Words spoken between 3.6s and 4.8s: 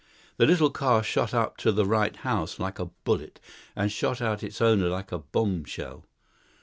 and shot out its